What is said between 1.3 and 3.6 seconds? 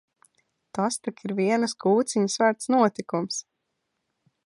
vienas kūciņas vērts notikums!